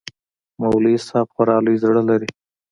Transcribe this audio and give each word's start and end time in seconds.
مولوى 0.59 0.95
صاحب 1.07 1.27
خورا 1.33 1.57
لوى 1.65 1.75
زړه 1.83 2.01
لري. 2.09 2.29